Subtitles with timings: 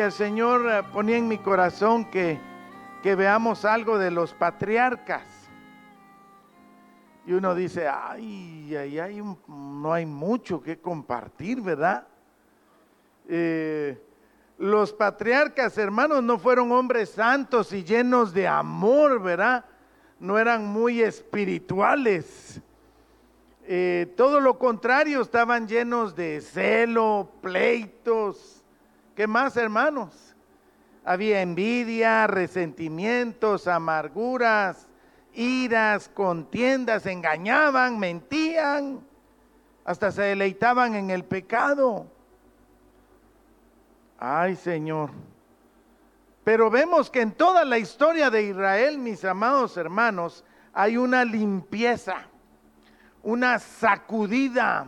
[0.00, 2.40] El Señor eh, ponía en mi corazón que,
[3.02, 5.22] que veamos algo de los patriarcas.
[7.26, 8.74] Y uno dice, ay,
[9.46, 12.08] no hay mucho que compartir, ¿verdad?
[13.28, 14.02] Eh,
[14.56, 19.64] los patriarcas, hermanos, no fueron hombres santos y llenos de amor, ¿verdad?
[20.18, 22.60] No eran muy espirituales.
[23.66, 28.59] Eh, todo lo contrario, estaban llenos de celo, pleitos.
[29.20, 30.34] ¿Qué más, hermanos?
[31.04, 34.88] Había envidia, resentimientos, amarguras,
[35.34, 39.06] iras, contiendas, engañaban, mentían,
[39.84, 42.06] hasta se deleitaban en el pecado.
[44.18, 45.10] Ay, Señor.
[46.42, 52.22] Pero vemos que en toda la historia de Israel, mis amados hermanos, hay una limpieza,
[53.22, 54.86] una sacudida.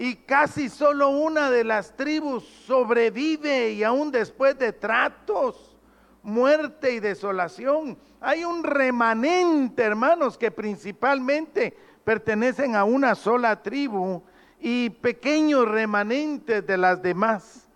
[0.00, 5.76] Y casi solo una de las tribus sobrevive y aún después de tratos,
[6.22, 14.22] muerte y desolación, hay un remanente, hermanos, que principalmente pertenecen a una sola tribu
[14.60, 17.68] y pequeños remanentes de las demás.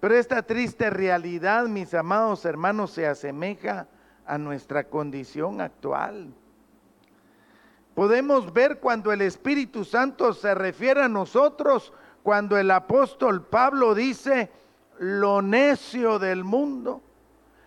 [0.00, 3.86] Pero esta triste realidad, mis amados hermanos, se asemeja
[4.26, 6.34] a nuestra condición actual.
[7.96, 14.50] Podemos ver cuando el Espíritu Santo se refiere a nosotros, cuando el apóstol Pablo dice,
[14.98, 17.00] lo necio del mundo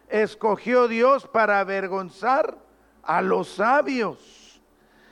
[0.07, 2.55] escogió Dios para avergonzar
[3.01, 4.61] a los sabios.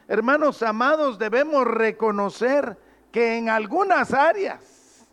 [0.08, 2.78] Hermanos amados, debemos reconocer
[3.12, 5.08] que en algunas áreas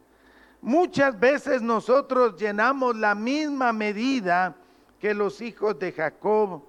[0.61, 4.55] muchas veces nosotros llenamos la misma medida
[5.01, 6.63] que los hijos de Jacob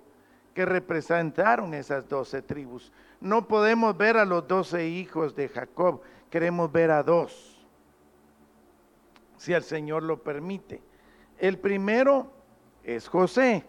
[0.54, 2.94] que representaron esas doce tribus.
[3.20, 7.66] No podemos ver a los doce hijos de Jacob, queremos ver a dos,
[9.38, 10.82] si el Señor lo permite.
[11.38, 12.32] El primero
[12.84, 13.66] es José.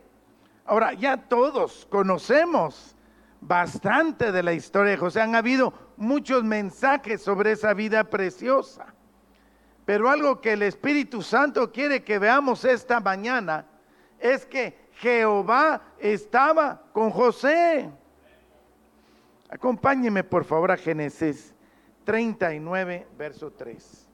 [0.64, 2.96] Ahora, ya todos conocemos
[3.40, 5.20] bastante de la historia de José.
[5.20, 8.94] Han habido muchos mensajes sobre esa vida preciosa.
[9.84, 13.66] Pero algo que el Espíritu Santo quiere que veamos esta mañana
[14.18, 17.90] es que Jehová estaba con José.
[19.48, 21.54] Acompáñeme por favor a Génesis
[22.04, 24.08] 39, verso 3.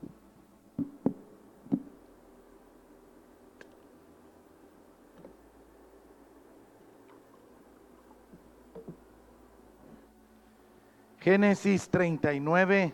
[11.20, 12.92] Génesis 39,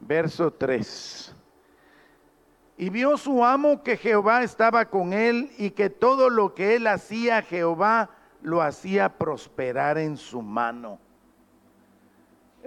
[0.00, 1.34] verso 3.
[2.76, 6.86] Y vio su amo que Jehová estaba con él y que todo lo que él
[6.86, 8.10] hacía, Jehová
[8.42, 11.00] lo hacía prosperar en su mano.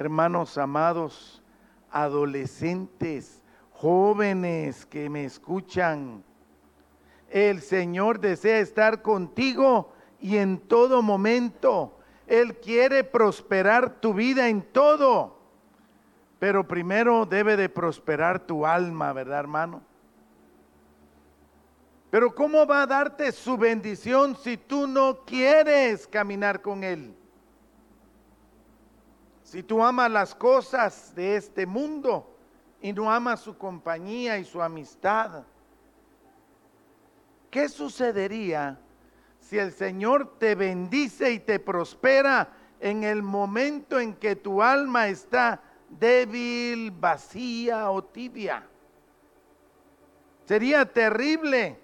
[0.02, 1.44] Hermanos amados,
[1.92, 6.24] adolescentes, jóvenes que me escuchan,
[7.30, 14.64] el Señor desea estar contigo y en todo momento él quiere prosperar tu vida en
[14.64, 15.38] todo.
[16.40, 19.84] Pero primero debe de prosperar tu alma, ¿verdad, hermano?
[22.10, 27.21] Pero ¿cómo va a darte su bendición si tú no quieres caminar con Él?
[29.52, 32.26] Si tú amas las cosas de este mundo
[32.82, 35.44] y no amas su compañía y su amistad,
[37.50, 38.80] ¿qué sucedería
[39.42, 42.48] si el Señor te bendice y te prospera
[42.80, 48.66] en el momento en que tu alma está débil, vacía o tibia.
[50.46, 51.78] Sería terrible.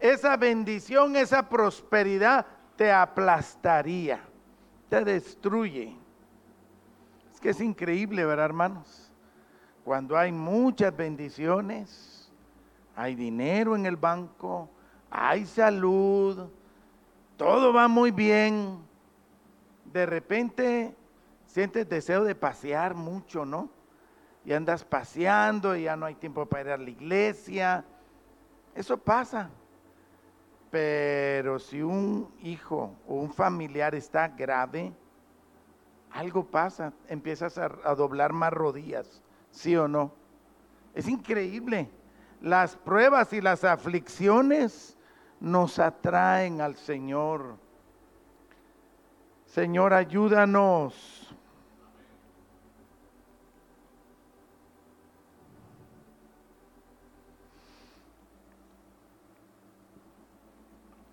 [0.00, 2.44] Esa bendición, esa prosperidad
[2.74, 4.20] te aplastaría,
[4.88, 6.01] te destruye.
[7.42, 9.12] Que es increíble, ¿verdad, hermanos?
[9.84, 12.30] Cuando hay muchas bendiciones,
[12.94, 14.70] hay dinero en el banco,
[15.10, 16.48] hay salud,
[17.36, 18.78] todo va muy bien,
[19.92, 20.94] de repente
[21.46, 23.68] sientes deseo de pasear mucho, ¿no?
[24.44, 27.84] Y andas paseando y ya no hay tiempo para ir a la iglesia.
[28.72, 29.50] Eso pasa.
[30.70, 34.92] Pero si un hijo o un familiar está grave,
[36.12, 40.12] algo pasa, empiezas a, doblar más rodillas, ¿sí o no?
[40.94, 41.88] Es increíble.
[42.40, 44.96] Las pruebas y las aflicciones
[45.40, 47.56] nos atraen al Señor.
[49.46, 51.34] Señor, ayúdanos.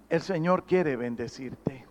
[0.09, 1.88] El Señor quiere bendecirte.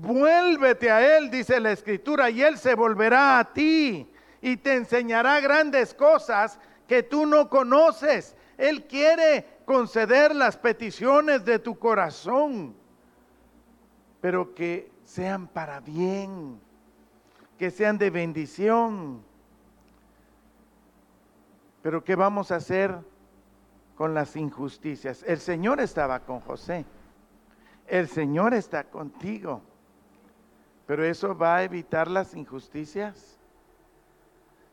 [0.00, 4.08] Vuélvete a Él, dice la Escritura, y Él se volverá a ti
[4.40, 8.36] y te enseñará grandes cosas que tú no conoces.
[8.56, 12.76] Él quiere conceder las peticiones de tu corazón,
[14.20, 16.60] pero que sean para bien,
[17.58, 19.24] que sean de bendición.
[21.82, 22.96] Pero ¿qué vamos a hacer
[23.96, 25.24] con las injusticias?
[25.26, 26.84] El Señor estaba con José.
[27.88, 29.62] El Señor está contigo.
[30.88, 33.38] Pero eso va a evitar las injusticias.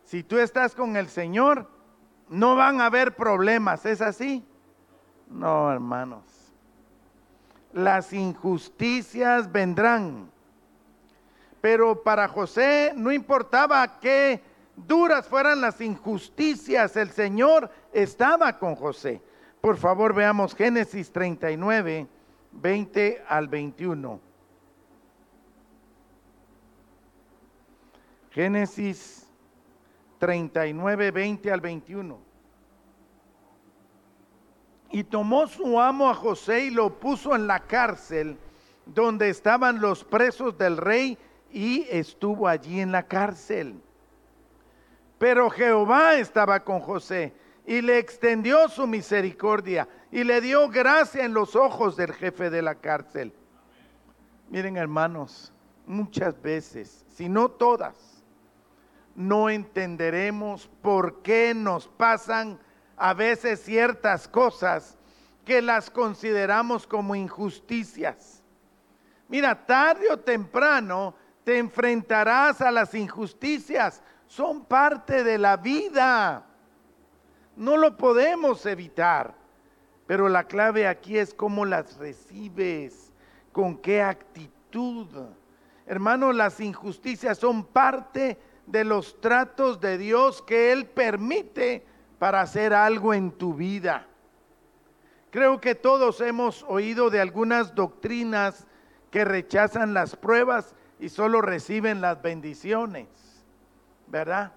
[0.06, 1.70] Si tú estás con el Señor,
[2.30, 3.86] no van a haber problemas.
[3.86, 4.48] ¿Es así?
[5.30, 6.24] No, hermanos.
[7.74, 10.32] Las injusticias vendrán.
[11.60, 14.42] Pero para José no importaba qué
[14.88, 19.22] duras fueran las injusticias, el Señor estaba con José.
[19.60, 22.08] Por favor, veamos Génesis 39,
[22.54, 24.35] 20 al 21.
[28.36, 29.26] Génesis
[30.20, 32.20] 39, 20 al 21.
[34.92, 38.38] Y tomó su amo a José y lo puso en la cárcel
[38.86, 41.18] donde estaban los presos del rey
[41.50, 43.82] y estuvo allí en la cárcel.
[45.18, 47.34] Pero Jehová estaba con José
[47.66, 52.62] y le extendió su misericordia y le dio gracia en los ojos del jefe de
[52.62, 53.32] la cárcel.
[54.50, 55.54] Miren hermanos,
[55.86, 58.15] muchas veces, si no todas,
[59.16, 62.60] no entenderemos por qué nos pasan
[62.98, 64.98] a veces ciertas cosas
[65.46, 68.44] que las consideramos como injusticias.
[69.28, 74.04] Mira, tarde o temprano te enfrentarás a las injusticias.
[74.28, 76.46] Son parte de la vida.
[77.56, 79.34] No lo podemos evitar.
[80.08, 83.12] Pero la clave aquí es cómo las recibes,
[83.52, 85.08] con qué actitud.
[85.88, 91.86] Hermano, las injusticias son parte de los tratos de Dios que Él permite
[92.20, 94.08] para hacer algo en tu vida.
[95.32, 98.66] Creo que todos hemos oído de algunas doctrinas
[99.12, 103.08] que rechazan las pruebas y solo reciben las bendiciones,
[104.08, 104.54] ¿verdad?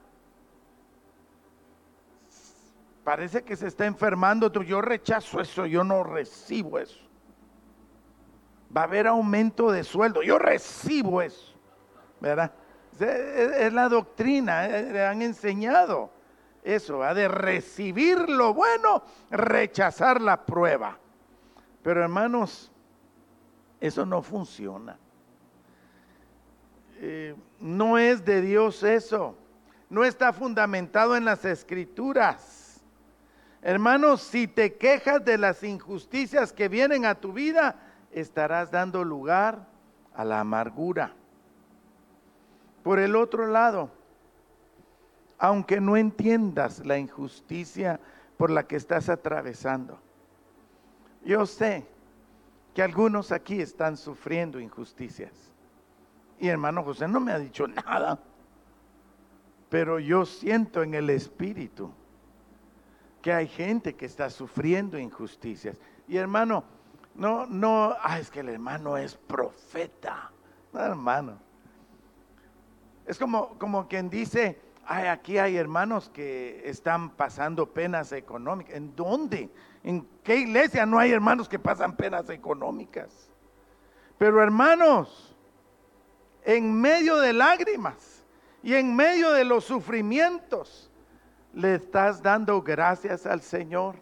[3.02, 4.52] Parece que se está enfermando.
[4.62, 7.00] Yo rechazo eso, yo no recibo eso.
[8.74, 11.54] Va a haber aumento de sueldo, yo recibo eso,
[12.20, 12.52] ¿verdad?
[13.00, 16.10] Es la doctrina, eh, le han enseñado
[16.62, 20.98] eso, ha de recibir lo bueno, rechazar la prueba.
[21.82, 22.70] Pero hermanos,
[23.80, 24.98] eso no funciona.
[27.00, 29.36] Eh, no es de Dios eso.
[29.88, 32.82] No está fundamentado en las escrituras.
[33.62, 37.76] Hermanos, si te quejas de las injusticias que vienen a tu vida,
[38.12, 39.66] estarás dando lugar
[40.14, 41.14] a la amargura.
[42.88, 43.90] Por el otro lado,
[45.36, 48.00] aunque no entiendas la injusticia
[48.38, 49.98] por la que estás atravesando,
[51.22, 51.86] yo sé
[52.72, 55.34] que algunos aquí están sufriendo injusticias.
[56.40, 58.20] Y hermano José no me ha dicho nada,
[59.68, 61.92] pero yo siento en el espíritu
[63.20, 65.76] que hay gente que está sufriendo injusticias.
[66.08, 66.64] Y hermano,
[67.14, 70.30] no, no, ah, es que el hermano es profeta.
[70.72, 71.47] No, hermano.
[73.08, 74.60] Es como, como quien dice,
[74.90, 78.74] Ay, aquí hay hermanos que están pasando penas económicas.
[78.74, 79.50] ¿En dónde?
[79.84, 83.28] ¿En qué iglesia no hay hermanos que pasan penas económicas?
[84.16, 85.36] Pero hermanos,
[86.42, 88.24] en medio de lágrimas
[88.62, 90.90] y en medio de los sufrimientos,
[91.52, 93.96] le estás dando gracias al Señor.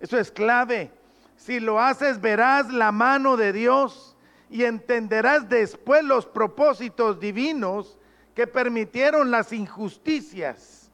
[0.00, 0.92] Eso es clave.
[1.34, 4.18] Si lo haces, verás la mano de Dios
[4.50, 7.98] y entenderás después los propósitos divinos
[8.34, 10.90] que permitieron las injusticias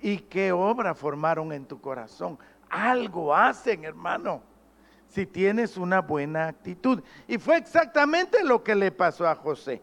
[0.00, 2.38] y qué obra formaron en tu corazón.
[2.68, 4.42] Algo hacen, hermano,
[5.08, 7.02] si tienes una buena actitud.
[7.26, 9.80] Y fue exactamente lo que le pasó a José.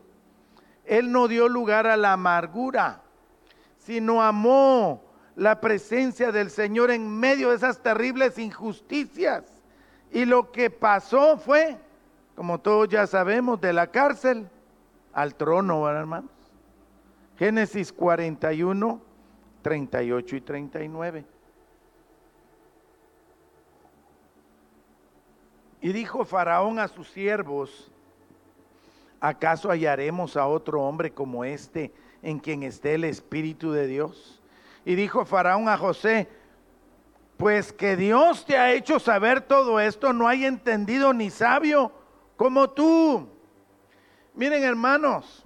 [0.85, 3.01] Él no dio lugar a la amargura,
[3.77, 5.03] sino amó
[5.35, 9.43] la presencia del Señor en medio de esas terribles injusticias.
[10.11, 11.77] Y lo que pasó fue,
[12.35, 14.47] como todos ya sabemos, de la cárcel
[15.13, 16.34] al trono, hermano.
[17.37, 19.01] Génesis 41,
[19.61, 21.25] 38 y 39.
[25.81, 27.91] Y dijo Faraón a sus siervos,
[29.19, 34.41] ¿acaso hallaremos a otro hombre como este en quien esté el Espíritu de Dios?
[34.85, 36.29] Y dijo Faraón a José,
[37.37, 41.91] pues que Dios te ha hecho saber todo esto, no hay entendido ni sabio
[42.37, 43.27] como tú.
[44.33, 45.44] Miren hermanos,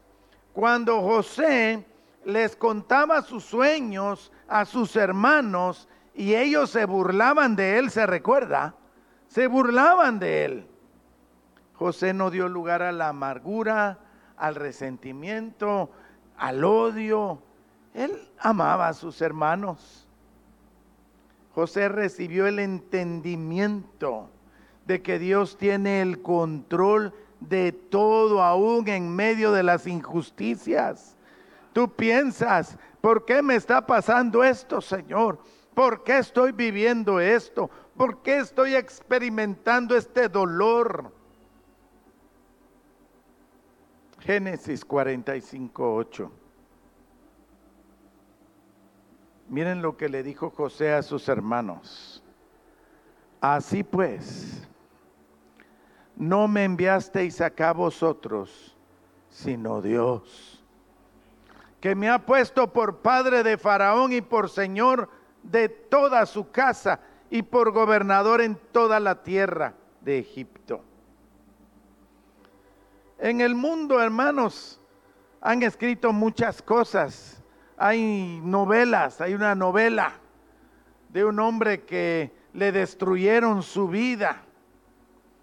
[0.60, 1.86] cuando José
[2.26, 8.76] les contaba sus sueños a sus hermanos y ellos se burlaban de él, ¿se recuerda?
[9.30, 10.68] Se burlaban de él.
[11.76, 14.00] José no dio lugar a la amargura,
[14.36, 15.92] al resentimiento,
[16.38, 17.42] al odio.
[17.94, 20.10] Él amaba a sus hermanos.
[21.56, 24.30] José recibió el entendimiento
[24.86, 31.16] de que Dios tiene el control de todo, aún en medio de las injusticias.
[31.74, 35.40] Tú piensas, ¿por qué me está pasando esto, Señor?
[35.74, 37.70] ¿Por qué estoy viviendo esto?
[37.96, 41.14] ¿Por qué estoy experimentando este dolor?
[44.20, 46.32] Génesis 45, 8.
[49.50, 52.24] Miren lo que le dijo José a sus hermanos.
[53.42, 54.68] Así pues,
[56.20, 58.76] no me enviasteis acá vosotros,
[59.30, 60.62] sino Dios,
[61.80, 65.10] que me ha puesto por padre de Faraón y por señor
[65.44, 67.00] de toda su casa
[67.30, 70.84] y por gobernador en toda la tierra de Egipto.
[73.18, 74.82] En el mundo, hermanos,
[75.40, 77.42] han escrito muchas cosas.
[77.78, 80.14] Hay novelas, hay una novela
[81.08, 84.44] de un hombre que le destruyeron su vida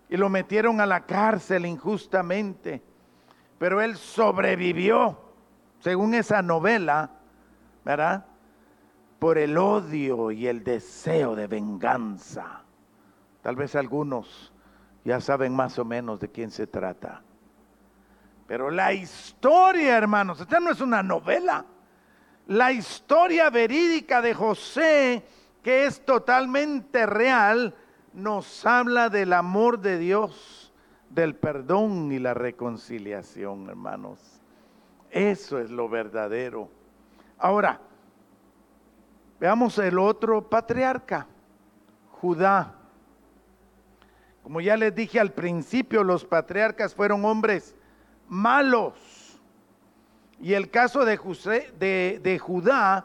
[0.09, 2.83] y lo metieron a la cárcel injustamente.
[3.59, 5.19] Pero él sobrevivió,
[5.81, 7.11] según esa novela,
[7.85, 8.27] ¿verdad?
[9.19, 12.63] Por el odio y el deseo de venganza.
[13.43, 14.53] Tal vez algunos
[15.05, 17.23] ya saben más o menos de quién se trata.
[18.47, 21.65] Pero la historia, hermanos, esta no es una novela.
[22.49, 25.25] La historia verídica de José,
[25.63, 27.75] que es totalmente real,
[28.17, 30.73] nos habla del amor de Dios,
[31.11, 34.41] del perdón y la reconciliación, hermanos.
[35.11, 36.71] Eso es lo verdadero.
[37.39, 37.79] Ahora,
[39.39, 41.27] veamos el otro patriarca,
[42.11, 42.75] Judá.
[44.43, 47.77] Como ya les dije al principio, los patriarcas fueron hombres
[48.29, 49.39] malos.
[50.41, 51.19] Y el caso de,
[51.79, 53.05] de, de Judá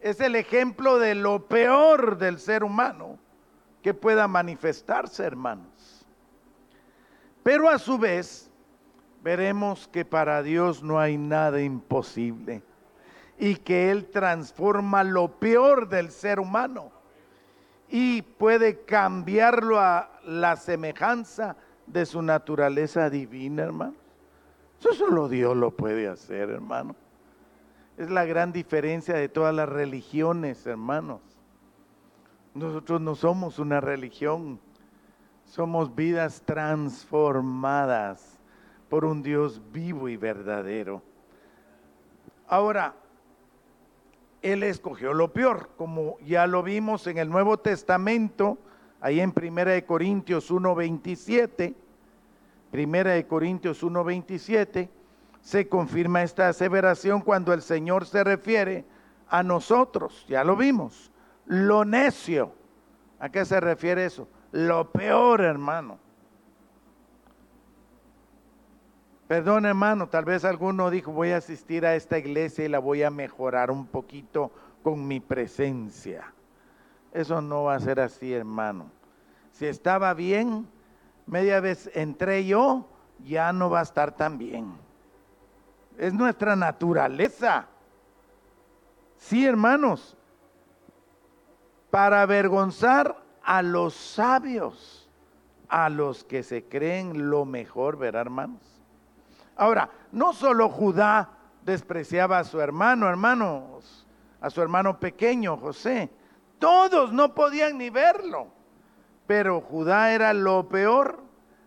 [0.00, 3.20] es el ejemplo de lo peor del ser humano
[3.88, 6.04] que pueda manifestarse, hermanos.
[7.42, 8.50] Pero a su vez,
[9.22, 12.62] veremos que para Dios no hay nada imposible
[13.38, 16.92] y que Él transforma lo peor del ser humano
[17.88, 23.94] y puede cambiarlo a la semejanza de su naturaleza divina, hermano.
[24.78, 26.94] Eso solo Dios lo puede hacer, hermano.
[27.96, 31.27] Es la gran diferencia de todas las religiones, hermanos.
[32.58, 34.58] Nosotros no somos una religión,
[35.44, 38.36] somos vidas transformadas
[38.88, 41.00] por un Dios vivo y verdadero.
[42.48, 42.96] Ahora,
[44.42, 48.58] Él escogió lo peor, como ya lo vimos en el Nuevo Testamento,
[49.00, 51.76] ahí en Primera de Corintios 1.27,
[52.72, 54.88] Primera de Corintios 1.27,
[55.42, 58.84] se confirma esta aseveración cuando el Señor se refiere
[59.28, 61.12] a nosotros, ya lo vimos
[61.48, 62.52] lo necio.
[63.18, 64.28] ¿A qué se refiere eso?
[64.52, 65.98] Lo peor, hermano.
[69.26, 73.02] Perdón, hermano, tal vez alguno dijo, voy a asistir a esta iglesia y la voy
[73.02, 74.50] a mejorar un poquito
[74.82, 76.32] con mi presencia.
[77.12, 78.90] Eso no va a ser así, hermano.
[79.52, 80.66] Si estaba bien,
[81.26, 82.88] media vez entré yo,
[83.24, 84.72] ya no va a estar tan bien.
[85.98, 87.66] Es nuestra naturaleza.
[89.16, 90.17] Sí, hermanos,
[91.90, 95.08] para avergonzar a los sabios,
[95.68, 98.60] a los que se creen lo mejor, ¿verdad, hermanos?
[99.56, 101.30] Ahora, no solo Judá
[101.64, 104.06] despreciaba a su hermano, hermanos,
[104.40, 106.10] a su hermano pequeño, José.
[106.58, 108.48] Todos no podían ni verlo.
[109.26, 111.22] Pero Judá era lo peor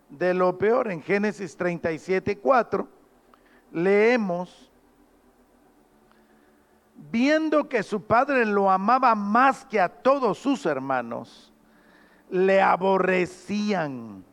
[0.10, 0.92] de lo peor.
[0.92, 2.88] En Génesis 37, 4
[3.72, 4.71] leemos
[7.10, 11.52] viendo que su padre lo amaba más que a todos sus hermanos,
[12.30, 14.24] le aborrecían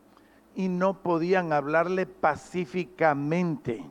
[0.54, 3.84] y no podían hablarle pacíficamente.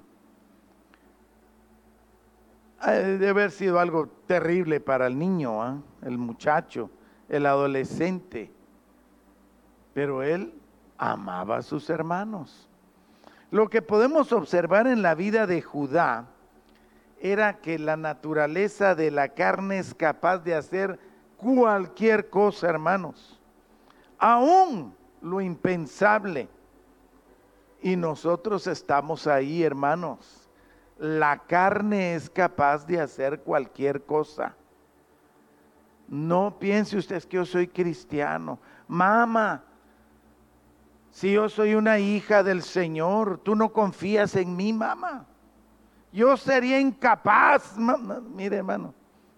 [2.85, 5.81] Debe haber sido algo terrible para el niño, ¿ah?
[6.03, 6.91] el muchacho,
[7.27, 8.51] el adolescente.
[9.93, 10.53] Pero él
[10.97, 12.69] amaba a sus hermanos.
[13.49, 16.27] Lo que podemos observar en la vida de Judá
[17.19, 20.99] era que la naturaleza de la carne es capaz de hacer
[21.35, 23.39] cualquier cosa, hermanos.
[24.17, 26.49] Aún lo impensable.
[27.81, 30.43] Y nosotros estamos ahí, hermanos,
[30.99, 34.55] La carne es capaz de hacer cualquier cosa.
[36.07, 38.57] No piense usted que yo soy cristiano.
[38.87, 39.63] Mamá,
[41.11, 45.27] si yo soy una hija del Señor, tú no confías en mí, mamá.
[46.11, 47.77] Yo sería incapaz.
[47.77, 48.93] Mire, hermano,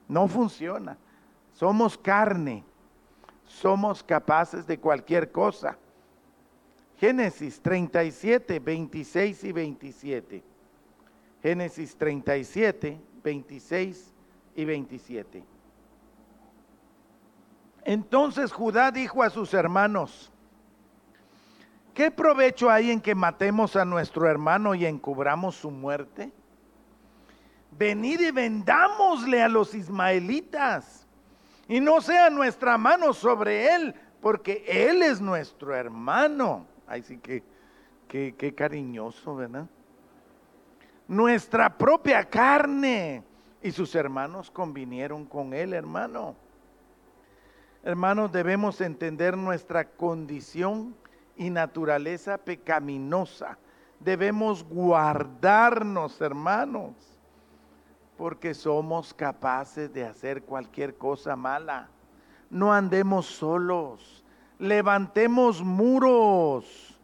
[0.07, 0.97] no funciona.
[1.53, 2.63] Somos carne.
[3.45, 5.77] Somos capaces de cualquier cosa.
[6.97, 10.43] Génesis 37, 26 y 27.
[11.41, 14.13] Génesis 37, 26
[14.55, 15.43] y 27.
[17.85, 20.31] Entonces Judá dijo a sus hermanos,
[21.93, 26.31] ¿qué provecho hay en que matemos a nuestro hermano y encubramos su muerte?
[27.71, 31.07] Venid y vendámosle a los ismaelitas
[31.67, 36.65] y no sea nuestra mano sobre él, porque él es nuestro hermano.
[36.87, 37.43] Ay, sí que,
[38.07, 39.67] qué cariñoso, ¿verdad?
[41.07, 43.23] Nuestra propia carne.
[43.61, 46.35] Y sus hermanos convinieron con él, hermano.
[47.83, 50.95] Hermanos, debemos entender nuestra condición
[51.37, 53.57] y naturaleza pecaminosa.
[53.99, 56.93] Debemos guardarnos, hermanos,
[58.19, 61.87] porque somos capaces de hacer cualquier cosa mala.
[62.49, 64.25] No andemos solos,
[64.59, 66.99] levantemos muros.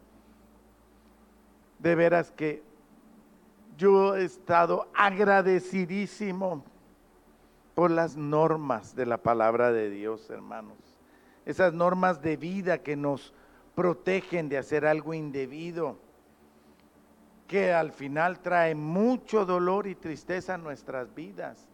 [1.78, 2.62] De veras que
[3.78, 6.62] yo he estado agradecidísimo
[7.74, 10.76] por las normas de la palabra de Dios, hermanos.
[11.46, 13.32] Esas normas de vida que nos
[13.74, 15.96] protegen de hacer algo indebido,
[17.46, 21.68] que al final trae mucho dolor y tristeza a nuestras vidas.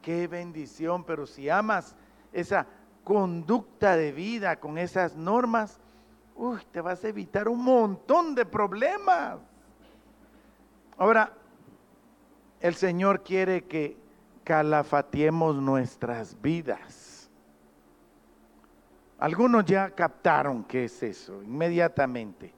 [0.00, 1.94] Qué bendición, pero si amas
[2.32, 2.66] esa
[3.04, 5.78] conducta de vida con esas normas,
[6.34, 9.38] uy, te vas a evitar un montón de problemas.
[10.98, 11.32] Ahora,
[12.60, 13.96] el Señor quiere que
[14.44, 17.30] calafateemos nuestras vidas.
[19.18, 22.52] Algunos ya captaron qué es eso inmediatamente.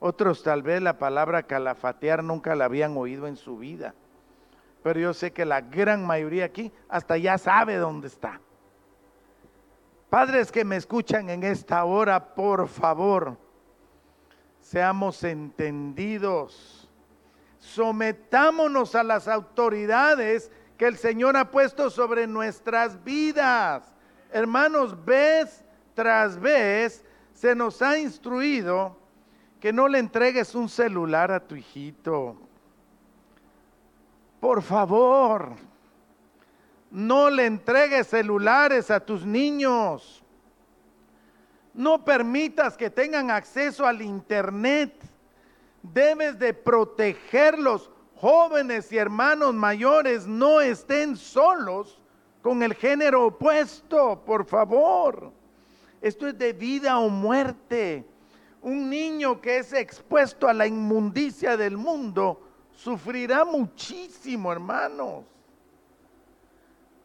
[0.00, 3.94] Otros tal vez la palabra calafatear nunca la habían oído en su vida.
[4.82, 8.40] Pero yo sé que la gran mayoría aquí hasta ya sabe dónde está.
[10.08, 13.36] Padres que me escuchan en esta hora, por favor,
[14.58, 16.90] seamos entendidos.
[17.58, 23.92] Sometámonos a las autoridades que el Señor ha puesto sobre nuestras vidas.
[24.32, 25.62] Hermanos, vez
[25.94, 28.99] tras vez se nos ha instruido
[29.60, 32.36] que no le entregues un celular a tu hijito.
[34.40, 35.52] Por favor,
[36.90, 40.24] no le entregues celulares a tus niños.
[41.74, 44.94] No permitas que tengan acceso al Internet.
[45.82, 52.00] Debes de protegerlos jóvenes y hermanos mayores no estén solos
[52.42, 55.32] con el género opuesto, por favor.
[56.00, 58.06] Esto es de vida o muerte.
[58.62, 62.40] Un niño que es expuesto a la inmundicia del mundo
[62.72, 65.24] sufrirá muchísimo, hermanos.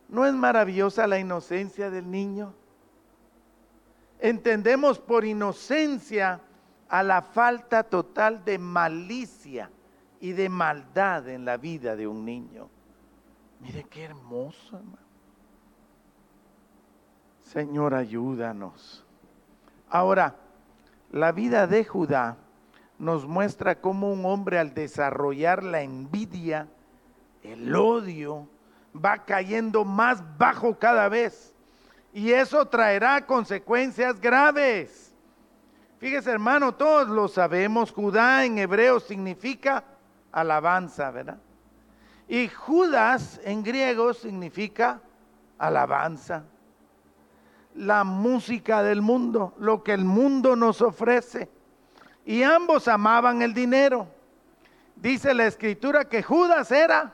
[0.10, 2.54] ¿No es maravillosa la inocencia del niño?
[4.20, 6.41] Entendemos por inocencia
[6.88, 9.70] a la falta total de malicia
[10.20, 12.70] y de maldad en la vida de un niño.
[13.60, 15.06] Mire qué hermoso, hermano.
[17.41, 19.06] Señor, ayúdanos.
[19.89, 20.36] Ahora,
[21.15, 22.36] la vida de Judá
[22.99, 26.67] nos muestra cómo un hombre al desarrollar la envidia,
[27.41, 28.49] el odio,
[28.93, 31.56] va cayendo más bajo cada vez.
[32.12, 35.15] Y eso traerá consecuencias graves.
[35.99, 39.86] Fíjese hermano, todos lo sabemos, Judá en hebreo significa
[40.34, 41.38] alabanza, ¿verdad?
[42.28, 44.99] Y Judas en griego significa
[45.58, 46.43] alabanza.
[47.75, 51.49] La música del mundo, lo que el mundo nos ofrece.
[52.25, 54.07] Y ambos amaban el dinero.
[54.95, 57.13] Dice la escritura que Judas era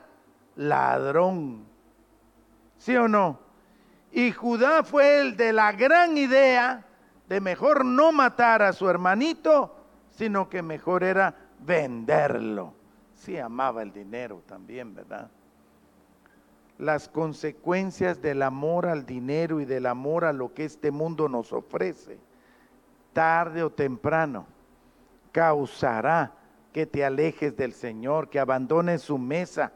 [0.56, 1.66] ladrón.
[2.78, 3.40] ¿Sí o no?
[4.12, 6.84] Y Judá fue el de la gran idea
[7.28, 9.74] de mejor no matar a su hermanito,
[10.10, 12.74] sino que mejor era venderlo
[13.22, 15.30] sí amaba el dinero también, ¿verdad?
[16.82, 21.52] Las consecuencias del amor al dinero y del amor a lo que este mundo nos
[21.52, 22.18] ofrece,
[23.12, 24.46] tarde o temprano,
[25.30, 26.32] causará
[26.72, 29.70] que te alejes del Señor, que abandones su mesa,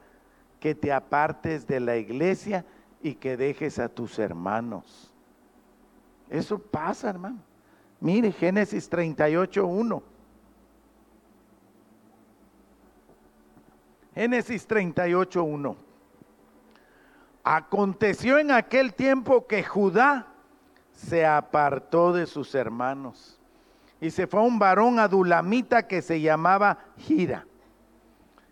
[0.58, 2.64] que te apartes de la iglesia
[3.00, 5.14] y que dejes a tus hermanos.
[6.28, 7.38] Eso pasa, hermano.
[8.00, 10.02] Mire Génesis 38, 1.
[14.12, 15.85] Génesis 38.1.
[17.48, 20.26] Aconteció en aquel tiempo que Judá
[20.90, 23.38] se apartó de sus hermanos
[24.00, 27.46] y se fue a un varón adulamita que se llamaba Gira.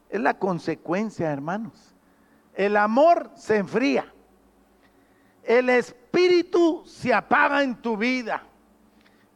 [0.08, 1.96] Es la consecuencia, hermanos.
[2.54, 4.06] El amor se enfría.
[5.42, 8.44] El espíritu se apaga en tu vida.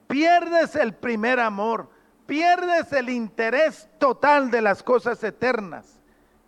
[0.06, 1.90] Pierdes el primer amor.
[2.26, 5.98] Pierdes el interés total de las cosas eternas.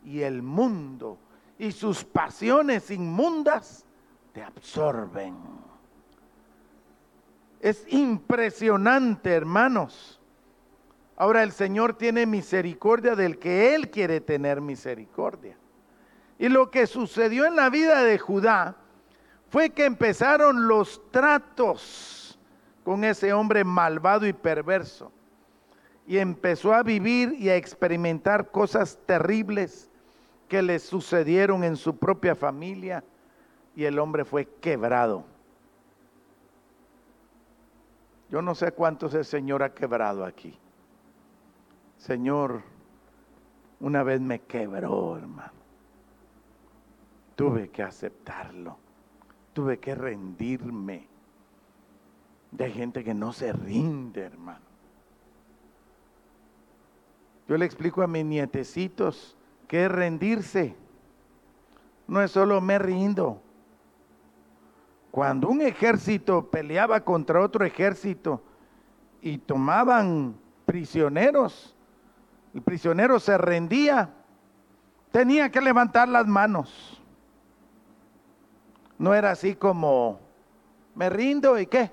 [0.05, 1.19] Y el mundo
[1.61, 3.85] y sus pasiones inmundas
[4.33, 5.37] te absorben.
[7.61, 10.19] Es impresionante, hermanos.
[11.17, 15.59] Ahora el Señor tiene misericordia del que Él quiere tener misericordia.
[16.39, 18.77] Y lo que sucedió en la vida de Judá
[19.51, 22.41] fue que empezaron los tratos
[22.85, 25.13] con ese hombre malvado y perverso.
[26.07, 29.90] Y empezó a vivir y a experimentar cosas terribles
[30.51, 33.05] que le sucedieron en su propia familia
[33.77, 35.25] y el hombre fue quebrado.
[38.29, 40.59] Yo no sé cuántos el Señor ha quebrado aquí.
[41.99, 42.63] Señor,
[43.79, 45.53] una vez me quebró, hermano.
[47.37, 48.77] Tuve que aceptarlo.
[49.53, 51.07] Tuve que rendirme.
[52.51, 54.67] De gente que no se rinde, hermano.
[57.47, 59.37] Yo le explico a mis nietecitos
[59.71, 60.75] que rendirse.
[62.09, 63.41] No es solo me rindo.
[65.13, 68.43] Cuando un ejército peleaba contra otro ejército
[69.23, 70.35] y tomaban
[70.67, 71.77] prisioneros,
[72.53, 74.11] el prisionero se rendía,
[75.13, 77.01] tenía que levantar las manos.
[78.99, 80.19] No era así como,
[80.97, 81.93] me rindo y qué,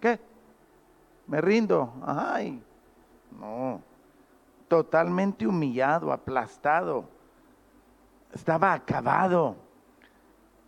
[0.00, 0.20] qué,
[1.26, 2.62] me rindo, ay,
[3.36, 3.80] no,
[4.68, 7.15] totalmente humillado, aplastado
[8.36, 9.56] estaba acabado.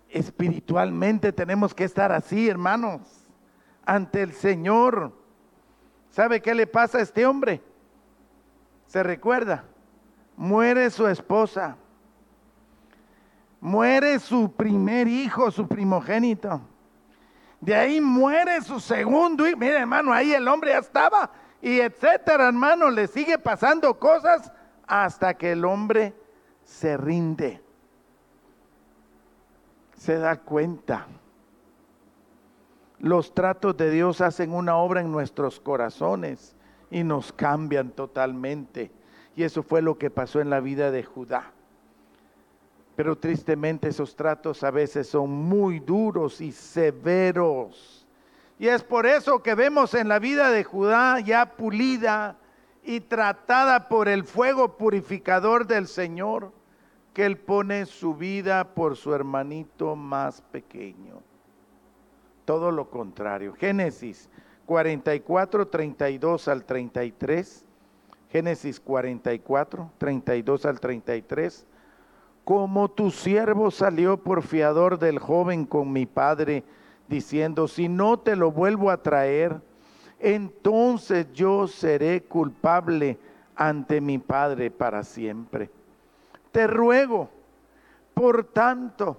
[0.09, 3.01] Espiritualmente tenemos que estar así, hermanos,
[3.85, 5.13] ante el Señor.
[6.11, 7.63] ¿Sabe qué le pasa a este hombre?
[8.87, 9.65] Se recuerda,
[10.37, 11.77] muere su esposa,
[13.61, 16.63] muere su primer hijo, su primogénito.
[17.61, 19.59] De ahí muere su segundo hijo.
[19.59, 21.31] Mire, hermano, ahí el hombre ya estaba.
[21.61, 24.51] Y etcétera, hermano, le sigue pasando cosas
[24.87, 26.15] hasta que el hombre
[26.69, 27.61] se rinde,
[29.97, 31.07] se da cuenta.
[33.01, 36.55] Los tratos de Dios hacen una obra en nuestros corazones
[36.91, 38.93] y nos cambian totalmente.
[39.35, 41.53] Y eso fue lo que pasó en la vida de Judá.
[42.95, 48.07] Pero tristemente esos tratos a veces son muy duros y severos.
[48.59, 52.37] Y es por eso que vemos en la vida de Judá ya pulida
[52.85, 56.58] y tratada por el fuego purificador del Señor
[57.12, 61.23] que él pone su vida por su hermanito más pequeño.
[62.44, 63.55] Todo lo contrario.
[63.55, 64.29] Génesis
[64.66, 67.64] 44, 32 al 33.
[68.31, 71.66] Génesis 44, 32 al 33.
[72.44, 76.64] Como tu siervo salió por fiador del joven con mi padre,
[77.09, 79.61] diciendo, si no te lo vuelvo a traer,
[80.18, 83.18] entonces yo seré culpable
[83.55, 85.71] ante mi padre para siempre.
[86.59, 87.31] Te ruego,
[88.14, 89.16] por tanto,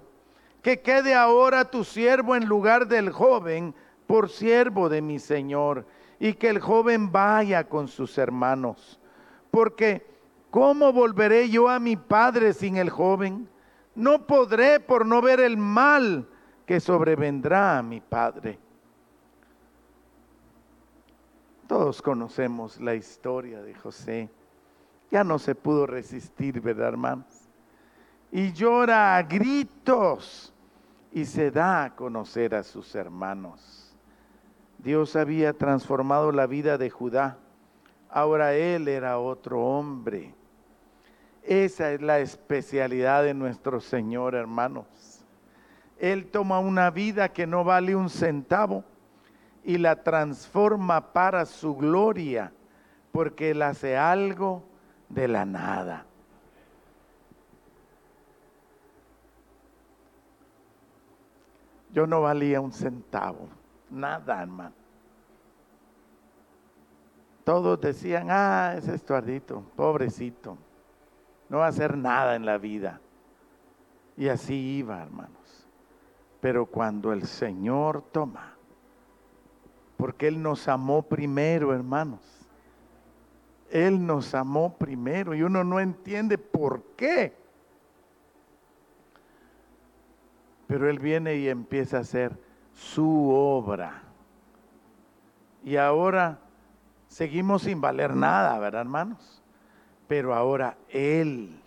[0.60, 3.74] que quede ahora tu siervo en lugar del joven
[4.06, 5.86] por siervo de mi Señor,
[6.18, 9.00] y que el joven vaya con sus hermanos.
[9.50, 10.06] Porque,
[10.50, 13.48] ¿cómo volveré yo a mi padre sin el joven?
[13.94, 16.28] No podré por no ver el mal
[16.66, 18.58] que sobrevendrá a mi padre.
[21.66, 24.28] Todos conocemos la historia de José
[25.10, 27.26] ya no se pudo resistir, ¿verdad, hermanos?
[28.30, 30.52] Y llora a gritos
[31.12, 33.92] y se da a conocer a sus hermanos.
[34.78, 37.38] Dios había transformado la vida de Judá.
[38.08, 40.34] Ahora él era otro hombre.
[41.42, 44.86] Esa es la especialidad de nuestro Señor, hermanos.
[45.98, 48.84] Él toma una vida que no vale un centavo
[49.64, 52.52] y la transforma para su gloria,
[53.12, 54.69] porque él hace algo
[55.10, 56.06] de la nada.
[61.92, 63.48] Yo no valía un centavo,
[63.90, 64.74] nada, hermano.
[67.42, 70.56] Todos decían, ah, ese Estuardito, pobrecito,
[71.48, 73.00] no va a hacer nada en la vida.
[74.16, 75.66] Y así iba, hermanos.
[76.40, 78.54] Pero cuando el Señor toma,
[79.96, 82.39] porque Él nos amó primero, hermanos
[83.70, 87.34] él nos amó primero y uno no entiende por qué.
[90.66, 92.36] Pero Él viene y empieza a hacer
[92.74, 94.02] su obra.
[95.64, 96.38] Y ahora
[97.08, 99.42] seguimos sin valer nada, ¿verdad, hermanos?
[100.08, 101.60] Pero ahora Él,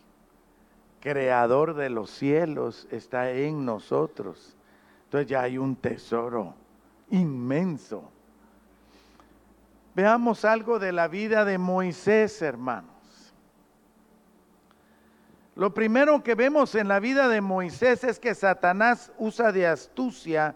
[1.00, 4.58] creador de los cielos, está en nosotros.
[5.06, 6.56] Entonces ya hay un tesoro
[7.10, 8.13] inmenso
[9.96, 12.92] Veamos algo de la vida de Moisés, hermanos.
[15.56, 20.56] Lo primero que vemos en la vida de Moisés es que Satanás usa de astucia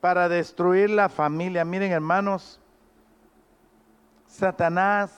[0.00, 1.64] para destruir la familia.
[1.64, 2.60] Miren hermanos,
[4.26, 5.12] Satanás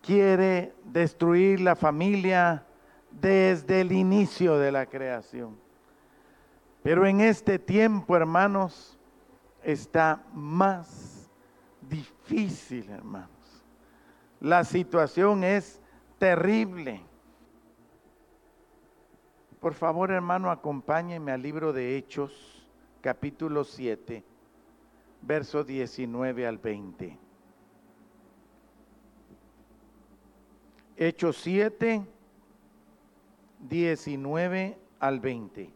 [0.00, 2.64] quiere destruir la familia
[3.10, 5.58] desde el inicio de la creación.
[6.82, 8.98] Pero en este tiempo, hermanos,
[9.62, 11.17] está más
[11.88, 13.30] difícil, hermanos.
[14.40, 15.80] La situación es
[16.18, 17.02] terrible.
[19.60, 22.68] Por favor, hermano, acompáñeme al libro de Hechos,
[23.00, 24.22] capítulo 7,
[25.22, 27.18] verso 19 al 20.
[30.96, 32.06] Hechos 7,
[33.60, 35.70] 19 al 20.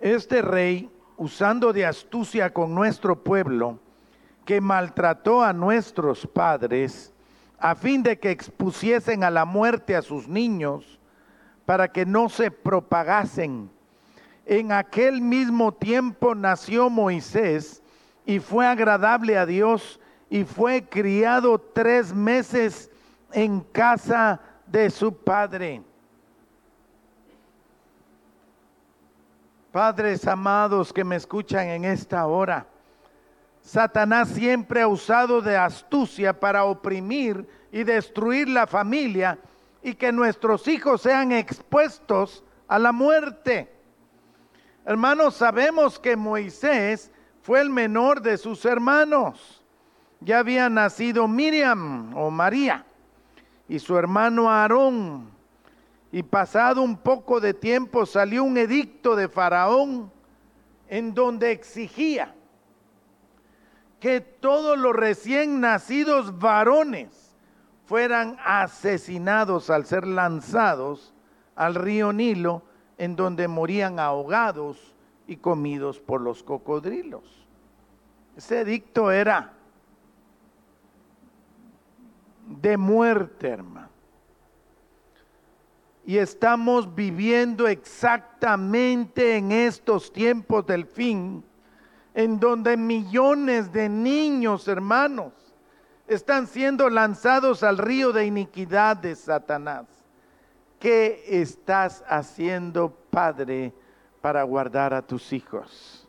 [0.00, 3.80] Este rey, usando de astucia con nuestro pueblo,
[4.48, 7.12] que maltrató a nuestros padres,
[7.58, 10.98] a fin de que expusiesen a la muerte a sus niños,
[11.66, 13.70] para que no se propagasen.
[14.46, 17.82] En aquel mismo tiempo nació Moisés
[18.24, 22.90] y fue agradable a Dios y fue criado tres meses
[23.32, 25.82] en casa de su padre.
[29.70, 32.66] Padres amados que me escuchan en esta hora,
[33.68, 39.38] Satanás siempre ha usado de astucia para oprimir y destruir la familia
[39.82, 43.70] y que nuestros hijos sean expuestos a la muerte.
[44.86, 49.62] Hermanos, sabemos que Moisés fue el menor de sus hermanos.
[50.20, 52.86] Ya había nacido Miriam o María
[53.68, 55.28] y su hermano Aarón.
[56.10, 60.10] Y pasado un poco de tiempo salió un edicto de Faraón
[60.88, 62.34] en donde exigía
[64.00, 67.34] que todos los recién nacidos varones
[67.86, 71.14] fueran asesinados al ser lanzados
[71.56, 72.62] al río Nilo,
[72.98, 74.94] en donde morían ahogados
[75.26, 77.46] y comidos por los cocodrilos.
[78.36, 79.52] Ese edicto era
[82.46, 83.88] de muerte, hermano.
[86.06, 91.44] Y estamos viviendo exactamente en estos tiempos del fin,
[92.14, 95.32] en donde millones de niños, hermanos,
[96.06, 99.86] están siendo lanzados al río de iniquidad de Satanás.
[100.78, 103.74] ¿Qué estás haciendo, Padre,
[104.20, 106.08] para guardar a tus hijos?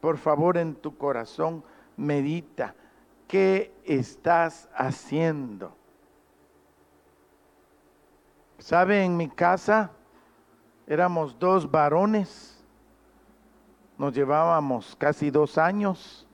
[0.00, 1.64] Por favor, en tu corazón,
[1.96, 2.74] medita.
[3.26, 5.74] ¿Qué estás haciendo?
[8.58, 9.02] ¿Sabe?
[9.02, 9.90] En mi casa
[10.86, 12.53] éramos dos varones.
[13.96, 16.26] Nos llevábamos casi dos años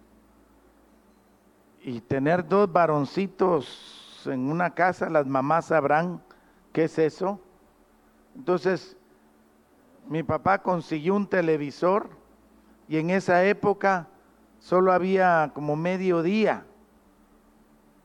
[1.82, 6.22] y tener dos varoncitos en una casa, las mamás sabrán
[6.72, 7.40] qué es eso.
[8.34, 8.96] Entonces,
[10.08, 12.10] mi papá consiguió un televisor
[12.88, 14.08] y en esa época
[14.58, 16.64] solo había como medio día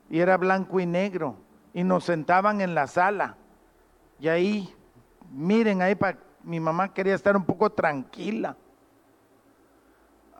[0.09, 1.35] y era blanco y negro
[1.73, 3.37] y nos sentaban en la sala
[4.19, 4.73] y ahí,
[5.31, 5.97] miren ahí,
[6.43, 8.55] mi mamá quería estar un poco tranquila.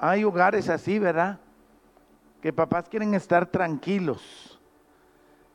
[0.09, 1.39] Hay hogares así, ¿verdad?
[2.45, 4.59] que papás quieren estar tranquilos.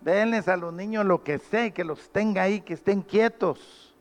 [0.00, 3.94] Denles a los niños lo que sé, que los tenga ahí, que estén quietos.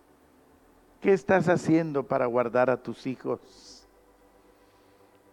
[1.00, 3.88] ¿Qué estás haciendo para guardar a tus hijos?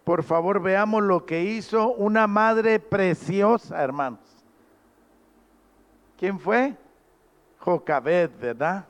[0.05, 4.21] Por favor, veamos lo que hizo una madre preciosa, hermanos.
[6.19, 6.77] ¿Quién fue?
[7.61, 8.85] Jocabed, ¿verdad?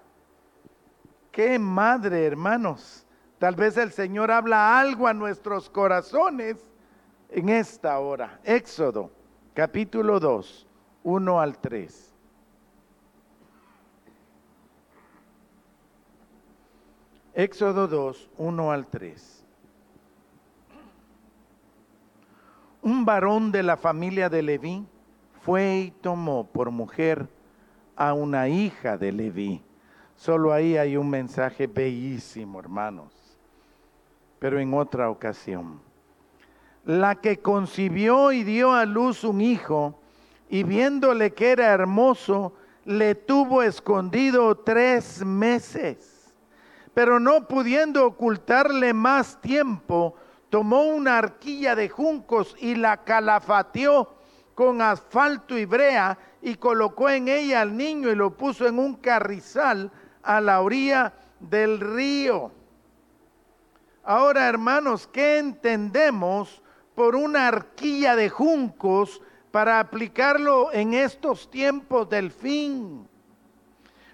[1.30, 3.05] Qué madre, hermanos.
[3.38, 6.56] Tal vez el Señor habla algo a nuestros corazones
[7.28, 8.40] en esta hora.
[8.44, 9.10] Éxodo,
[9.52, 10.66] capítulo 2,
[11.02, 12.14] 1 al 3.
[17.34, 19.44] Éxodo 2, 1 al 3.
[22.80, 24.86] Un varón de la familia de Leví
[25.42, 27.28] fue y tomó por mujer
[27.94, 29.62] a una hija de Leví.
[30.16, 33.15] Solo ahí hay un mensaje bellísimo, hermanos,
[34.38, 35.86] pero en otra ocasión
[36.86, 39.98] la que concibió y dio a luz un hijo,
[40.48, 46.12] y viéndole que era hermoso, le tuvo escondido tres meses.
[46.94, 50.14] pero no pudiendo ocultarle más tiempo,
[50.48, 54.14] tomó una arquilla de juncos y la calafateó
[54.54, 58.94] con asfalto y brea y colocó en ella al niño y lo puso en un
[58.94, 59.90] carrizal
[60.22, 62.50] a la orilla del río.
[64.08, 66.62] Ahora, hermanos, ¿qué entendemos
[66.94, 73.08] por una arquilla de juncos para aplicarlo en estos tiempos del fin?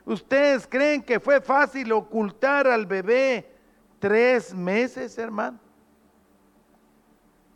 [0.07, 3.55] ¿Ustedes creen que fue fácil ocultar al bebé
[3.99, 5.59] tres meses, hermano?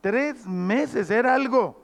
[0.02, 1.82] Tres meses era algo.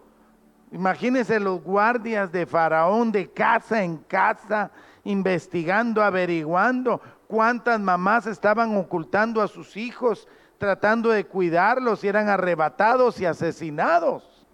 [0.71, 4.71] Imagínense los guardias de Faraón de casa en casa,
[5.03, 10.29] investigando, averiguando cuántas mamás estaban ocultando a sus hijos,
[10.63, 14.47] tratando de cuidarlos y eran arrebatados y asesinados.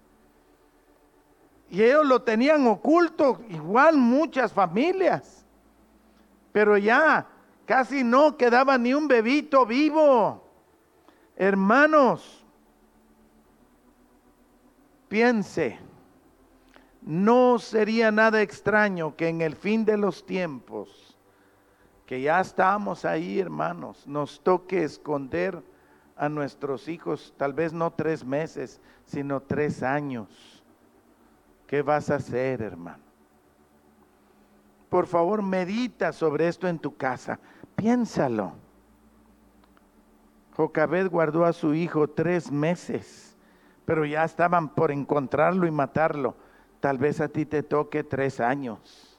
[1.69, 5.39] Y ellos lo tenían oculto, igual muchas familias
[6.51, 7.27] pero ya
[7.65, 10.43] casi no quedaba ni un bebito vivo.
[11.35, 12.43] Hermanos,
[15.07, 15.79] piense,
[17.01, 21.17] no sería nada extraño que en el fin de los tiempos,
[22.05, 25.63] que ya estamos ahí, hermanos, nos toque esconder
[26.19, 30.63] a nuestros hijos, tal vez no tres meses, sino tres años.
[31.65, 33.09] ¿Qué vas a hacer, hermano?
[34.89, 37.39] por favor, medita sobre esto en tu casa.
[37.75, 38.53] Piénsalo.
[40.55, 43.37] Jocabed guardó a su hijo tres meses,
[43.85, 46.35] pero ya estaban por encontrarlo y matarlo.
[46.81, 49.17] Tal vez a ti te toque tres años.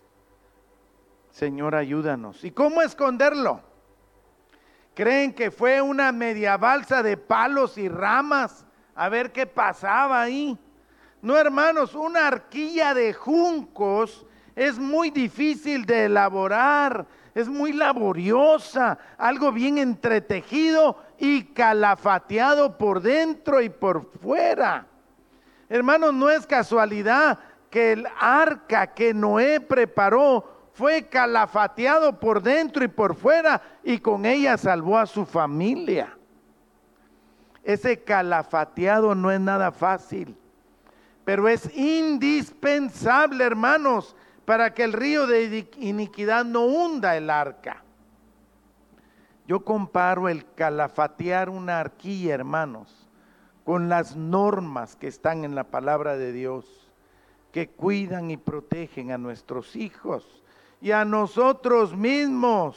[1.30, 2.44] Señor, ayúdanos.
[2.44, 3.60] ¿Y cómo esconderlo?
[5.00, 8.66] ¿Creen que fue una media balsa de palos y ramas?
[8.94, 10.58] A ver qué pasaba ahí.
[11.22, 19.52] No, hermanos, una arquilla de juncos es muy difícil de elaborar, es muy laboriosa, algo
[19.52, 24.86] bien entretejido y calafateado por dentro y por fuera.
[25.70, 27.38] Hermanos, no es casualidad
[27.70, 34.24] que el arca que Noé preparó fue calafateado por dentro y por fuera y con
[34.24, 36.16] ella salvó a su familia.
[37.62, 40.36] Ese calafateado no es nada fácil,
[41.24, 47.84] pero es indispensable, hermanos, para que el río de iniquidad no hunda el arca.
[49.46, 53.08] Yo comparo el calafatear una arquilla, hermanos,
[53.64, 56.90] con las normas que están en la palabra de Dios,
[57.52, 60.40] que cuidan y protegen a nuestros hijos
[60.80, 62.76] y a nosotros mismos.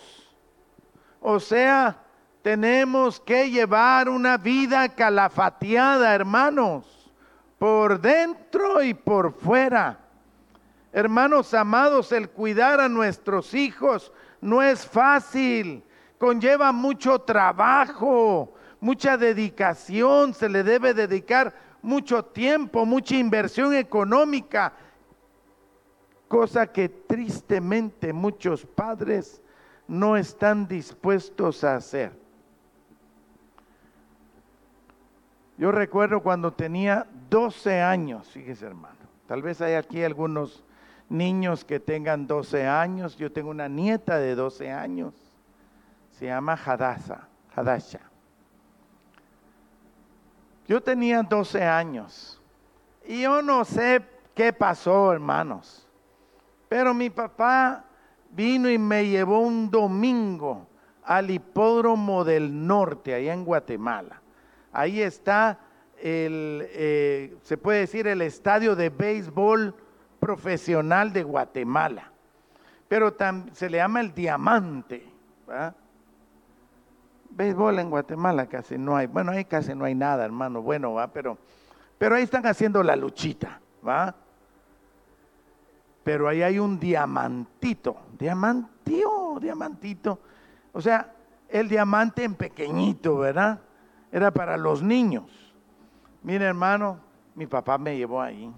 [1.22, 1.98] O sea,
[2.42, 7.12] tenemos que llevar una vida calafateada, hermanos,
[7.58, 10.00] por dentro y por fuera.
[10.92, 14.12] Hermanos amados, el cuidar a nuestros hijos
[14.42, 15.84] no es fácil,
[16.18, 24.74] conlleva mucho trabajo, mucha dedicación, se le debe dedicar mucho tiempo, mucha inversión económica,
[26.28, 29.42] cosa que tristemente muchos padres
[29.88, 32.12] no están dispuestos a hacer.
[35.58, 40.64] Yo recuerdo cuando tenía 12 años, fíjese hermano, tal vez hay aquí algunos
[41.10, 43.16] niños que tengan 12 años.
[43.16, 45.14] Yo tengo una nieta de 12 años.
[46.12, 48.02] Se llama Hadasa, Hadasha.
[50.68, 52.42] Yo tenía 12 años.
[53.06, 55.83] Y yo no sé qué pasó, hermanos.
[56.74, 57.84] Pero mi papá
[58.32, 60.66] vino y me llevó un domingo
[61.04, 64.20] al hipódromo del norte, allá en Guatemala.
[64.72, 65.60] Ahí está
[66.02, 69.76] el, eh, se puede decir, el estadio de béisbol
[70.20, 72.10] profesional de Guatemala,
[72.88, 73.16] pero
[73.52, 75.08] se le llama el diamante.
[77.30, 81.06] Béisbol en Guatemala casi no hay, bueno, ahí casi no hay nada, hermano, bueno, va,
[81.14, 81.38] pero,
[82.00, 84.16] pero ahí están haciendo la luchita, ¿va?
[86.04, 90.20] Pero ahí hay un diamantito, diamantito, diamantito.
[90.74, 91.14] O sea,
[91.50, 93.60] el diamante en pequeñito, ¿verdad?
[94.12, 95.24] Era para los niños.
[96.24, 97.00] Mire, hermano,
[97.36, 98.52] mi papá me llevó ahí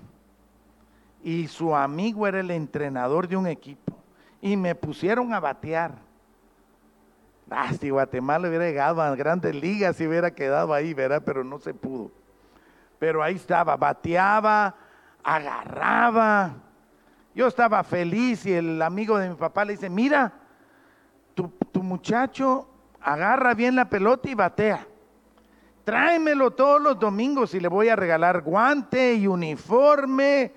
[1.25, 3.97] y su amigo era el entrenador de un equipo
[4.41, 5.95] y me pusieron a batear.
[7.49, 11.23] Ah, si Guatemala hubiera llegado a grandes ligas y hubiera quedado ahí, ¿verdad?
[11.25, 12.11] Pero no se pudo.
[12.99, 14.75] Pero ahí estaba, bateaba,
[15.23, 16.53] agarraba.
[17.35, 20.33] Yo estaba feliz y el amigo de mi papá le dice, mira,
[21.35, 22.67] tu, tu muchacho
[23.01, 24.87] agarra bien la pelota y batea.
[25.83, 30.53] Tráemelo todos los domingos y le voy a regalar guante y uniforme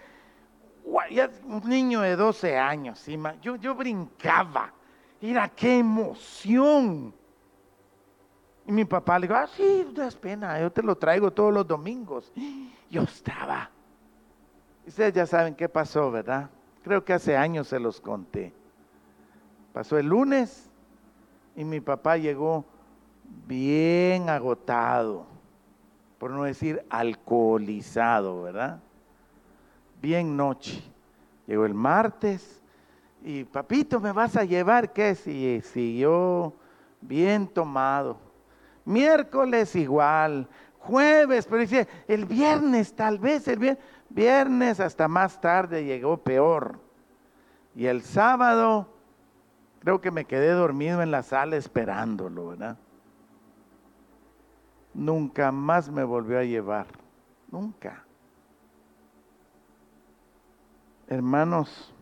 [1.45, 3.05] un niño de 12 años,
[3.43, 4.72] yo, yo brincaba.
[5.20, 7.14] Mira qué emoción.
[8.66, 11.53] Y mi papá le dijo, ah, sí, no es pena, yo te lo traigo todos
[11.53, 12.33] los domingos.
[12.91, 13.70] Yo estaba.
[14.87, 16.49] Ustedes ya saben qué pasó, ¿verdad?
[16.89, 18.51] Creo que hace años se los conté.
[19.74, 20.70] Pasó el lunes
[21.55, 22.64] y mi papá llegó
[23.47, 25.26] bien agotado,
[26.16, 28.80] por no decir alcoholizado, ¿verdad?
[30.01, 30.82] Bien noche.
[31.47, 32.62] Llegó el martes
[33.22, 34.95] y papito, ¿me vas a llevar?
[34.95, 35.14] ¿Qué?
[35.14, 36.55] Si siguió
[37.03, 38.16] bien tomado.
[38.86, 40.49] Miércoles igual,
[40.89, 46.80] jueves, pero dice, el viernes tal vez, el viernes, viernes hasta más tarde llegó peor.
[47.74, 48.89] Y el sábado,
[49.80, 52.78] creo que me quedé dormido en la sala esperándolo, ¿verdad?
[54.95, 56.86] Nunca más me volvió a llevar,
[57.51, 58.03] nunca.
[61.07, 61.95] Hermanos,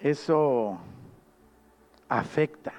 [0.00, 0.78] eso
[2.08, 2.72] afecta.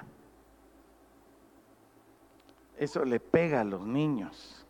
[2.78, 4.64] Eso le pega a los niños.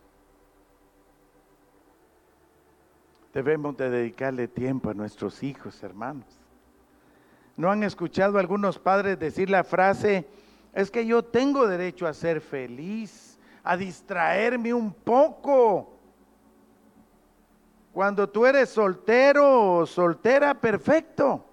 [3.34, 6.26] Debemos de dedicarle tiempo a nuestros hijos, hermanos.
[7.56, 10.26] ¿No han escuchado algunos padres decir la frase,
[10.72, 15.92] es que yo tengo derecho a ser feliz, a distraerme un poco?
[17.92, 21.44] Cuando tú eres soltero o soltera, perfecto.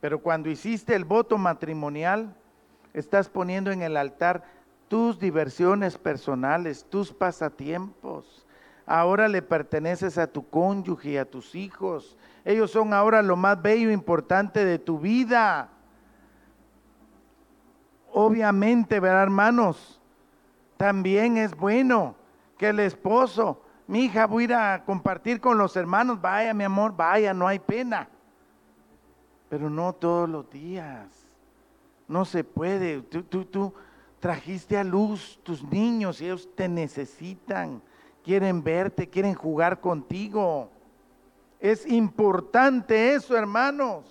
[0.00, 2.34] Pero cuando hiciste el voto matrimonial,
[2.92, 4.44] estás poniendo en el altar
[4.92, 8.46] tus diversiones personales, tus pasatiempos.
[8.84, 12.14] Ahora le perteneces a tu cónyuge y a tus hijos.
[12.44, 15.70] Ellos son ahora lo más bello e importante de tu vida.
[18.12, 19.98] Obviamente, ¿verdad, hermanos?
[20.76, 22.14] También es bueno
[22.58, 26.20] que el esposo, mi hija, voy a ir a compartir con los hermanos.
[26.20, 28.10] Vaya, mi amor, vaya, no hay pena.
[29.48, 31.08] Pero no todos los días.
[32.06, 33.00] No se puede.
[33.00, 33.72] Tú, tú, tú
[34.22, 37.82] trajiste a luz tus niños y ellos te necesitan,
[38.22, 40.70] quieren verte, quieren jugar contigo.
[41.58, 44.04] Es importante eso, hermanos.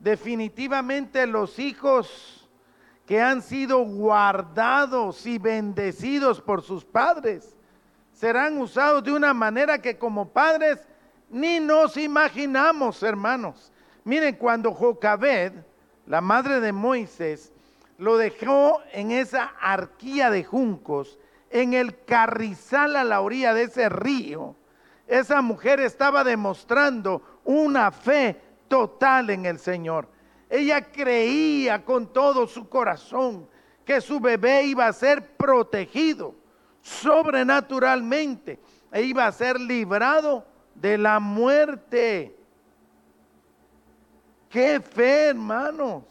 [0.00, 2.48] Definitivamente los hijos
[3.06, 7.54] que han sido guardados y bendecidos por sus padres
[8.12, 10.80] serán usados de una manera que como padres
[11.28, 13.70] ni nos imaginamos, hermanos.
[14.02, 15.52] Miren, cuando Jocabed,
[16.08, 17.52] la madre de Moisés,
[18.00, 21.18] lo dejó en esa arquía de juncos,
[21.50, 24.56] en el carrizal a la orilla de ese río.
[25.06, 30.08] Esa mujer estaba demostrando una fe total en el Señor.
[30.48, 33.46] Ella creía con todo su corazón
[33.84, 36.34] que su bebé iba a ser protegido
[36.80, 38.58] sobrenaturalmente
[38.92, 42.34] e iba a ser librado de la muerte.
[44.48, 46.04] Qué fe, hermanos.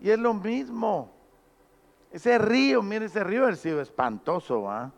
[0.00, 1.10] Y es lo mismo.
[2.12, 4.92] Ese río, mire, ese río ha sido espantoso, ¿va?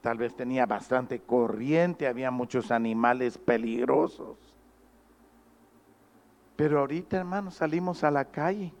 [0.00, 4.36] Tal vez tenía bastante corriente, había muchos animales peligrosos.
[6.56, 8.72] Pero ahorita, hermanos, salimos a la calle.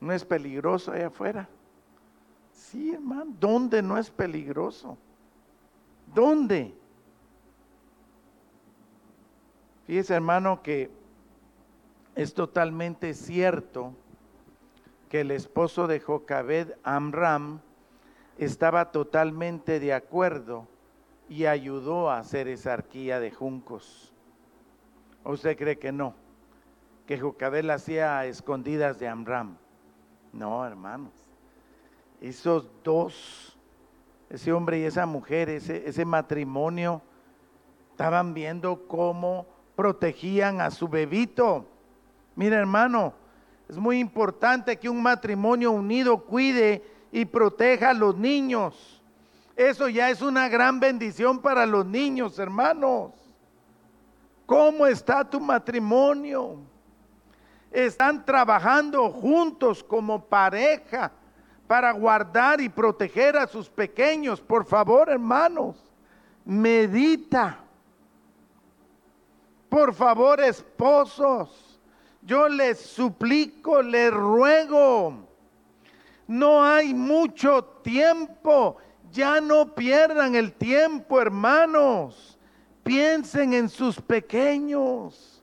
[0.00, 1.48] No es peligroso allá afuera.
[2.52, 4.96] Sí, hermano, ¿dónde no es peligroso?
[6.14, 6.74] ¿Dónde?
[9.86, 10.90] Fíjese, hermano, que
[12.14, 13.92] es totalmente cierto
[15.08, 17.60] que el esposo de Jocabed, Amram,
[18.38, 20.66] estaba totalmente de acuerdo
[21.28, 24.12] y ayudó a hacer esa arquía de juncos.
[25.22, 26.14] ¿O usted cree que no?
[27.06, 29.56] Que Jocabed la hacía a escondidas de Amram.
[30.32, 31.12] No, hermanos.
[32.20, 33.56] Esos dos,
[34.30, 37.02] ese hombre y esa mujer, ese, ese matrimonio,
[37.90, 39.46] estaban viendo cómo
[39.76, 41.66] protegían a su bebito.
[42.36, 43.14] Mira hermano,
[43.68, 46.82] es muy importante que un matrimonio unido cuide
[47.12, 49.02] y proteja a los niños.
[49.56, 53.12] Eso ya es una gran bendición para los niños, hermanos.
[54.46, 56.58] ¿Cómo está tu matrimonio?
[57.70, 61.12] Están trabajando juntos como pareja
[61.66, 64.40] para guardar y proteger a sus pequeños.
[64.40, 65.76] Por favor, hermanos,
[66.44, 67.58] medita.
[69.68, 71.63] Por favor, esposos
[72.24, 75.26] yo les suplico, les ruego,
[76.26, 78.78] no hay mucho tiempo,
[79.12, 82.38] ya no pierdan el tiempo, hermanos.
[82.82, 85.42] Piensen en sus pequeños.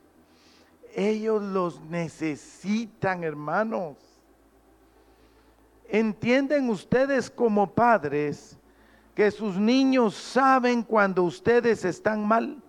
[0.94, 3.98] Ellos los necesitan, hermanos.
[5.88, 8.58] ¿Entienden ustedes como padres
[9.14, 12.62] que sus niños saben cuando ustedes están mal?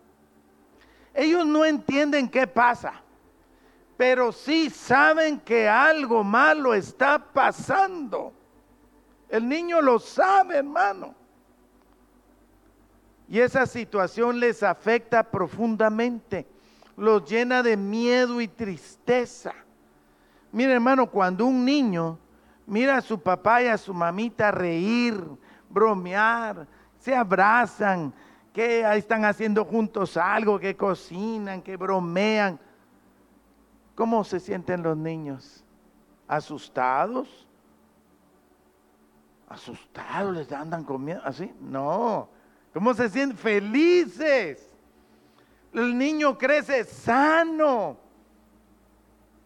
[1.15, 3.02] Ellos no entienden qué pasa
[3.97, 8.33] pero sí saben que algo malo está pasando.
[9.29, 11.15] El niño lo sabe, hermano.
[13.29, 16.47] Y esa situación les afecta profundamente,
[16.97, 19.55] los llena de miedo y tristeza.
[20.51, 22.19] Mire, hermano, cuando un niño
[22.67, 25.19] mira a su papá y a su mamita reír,
[25.71, 26.67] bromear,
[26.99, 28.13] se abrazan,
[28.53, 32.61] que están haciendo juntos algo, que cocinan, que bromean.
[33.95, 35.65] ¿Cómo se sienten los niños?
[36.27, 37.47] ¿Asustados?
[39.49, 40.35] ¿Asustados?
[40.35, 41.23] ¿Les andan comiendo?
[41.25, 41.53] ¿Así?
[41.61, 42.29] No.
[42.73, 43.37] ¿Cómo se sienten?
[43.37, 44.71] Felices.
[45.73, 47.99] El niño crece sano.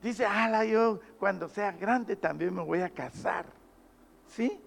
[0.03, 3.47] Dice, ala, yo cuando sea grande también me voy a casar.
[4.29, 4.61] ¿Sí?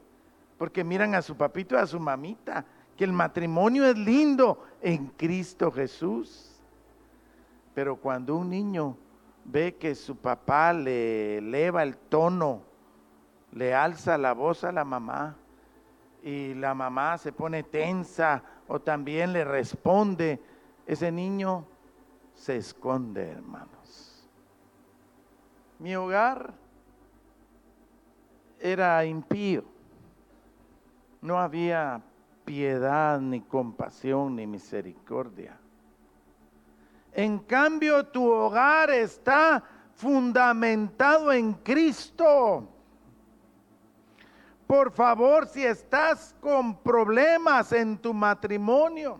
[0.58, 2.66] Porque miran a su papito y a su mamita
[2.98, 6.60] que el matrimonio es lindo en Cristo Jesús.
[7.74, 8.98] Pero cuando un niño
[9.52, 12.62] ve que su papá le eleva el tono,
[13.52, 15.36] le alza la voz a la mamá
[16.24, 20.40] y la mamá se pone tensa o también le responde,
[20.86, 21.66] ese niño
[22.36, 24.30] se esconde, hermanos.
[25.80, 26.54] Mi hogar
[28.60, 29.64] era impío.
[31.22, 32.02] No había
[32.46, 35.58] piedad, ni compasión, ni misericordia.
[37.14, 39.64] En cambio, tu hogar está
[39.96, 42.68] fundamentado en Cristo.
[44.68, 49.20] Por favor, si estás con problemas en tu matrimonio,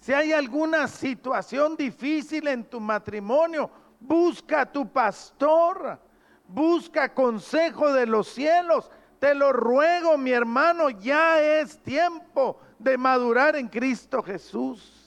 [0.00, 3.70] si hay alguna situación difícil en tu matrimonio,
[4.00, 6.00] busca a tu pastor,
[6.48, 8.90] busca consejo de los cielos
[9.22, 15.01] te lo ruego, mi hermano, ya es tiempo de madurar en Cristo Jesús.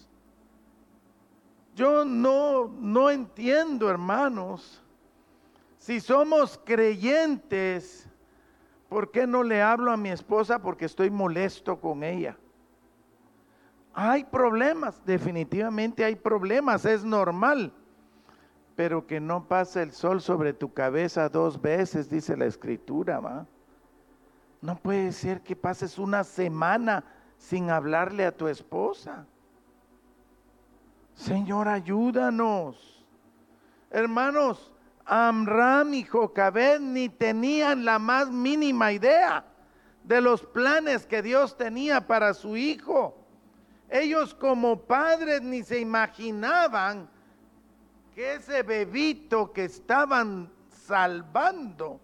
[1.76, 4.82] Yo no, no entiendo, hermanos,
[5.78, 8.08] si somos creyentes,
[8.88, 12.38] ¿por qué no le hablo a mi esposa porque estoy molesto con ella?
[13.94, 17.74] Hay problemas, definitivamente hay problemas, es normal.
[18.78, 23.46] Pero que no pase el sol sobre tu cabeza dos veces, dice la escritura, ¿va?
[24.62, 27.04] No puede ser que pases una semana
[27.38, 29.28] sin hablarle a tu esposa.
[31.16, 33.06] Señor, ayúdanos.
[33.90, 34.72] Hermanos,
[35.06, 39.46] Amram y Jocabed ni tenían la más mínima idea
[40.04, 43.18] de los planes que Dios tenía para su hijo.
[43.90, 47.10] Ellos como padres ni se imaginaban
[48.14, 52.00] que ese bebito que estaban salvando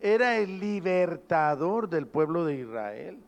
[0.00, 3.22] era el libertador del pueblo de Israel.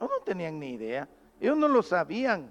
[0.00, 1.08] No, no tenían ni idea,
[1.40, 2.50] ellos no lo sabían.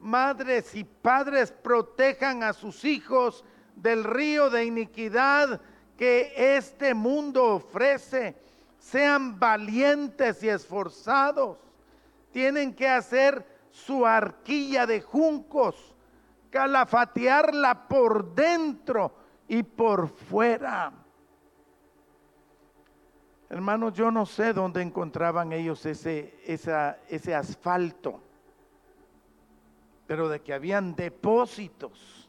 [0.00, 3.44] Madres y padres protejan a sus hijos
[3.76, 5.60] del río de iniquidad
[5.96, 8.34] que este mundo ofrece.
[8.78, 11.58] Sean valientes y esforzados.
[12.32, 15.94] Tienen que hacer su arquilla de juncos,
[16.48, 19.12] calafatearla por dentro
[19.46, 20.92] y por fuera.
[23.50, 28.20] Hermanos, yo no sé dónde encontraban ellos ese, ese asfalto,
[30.10, 32.28] pero de que habían depósitos.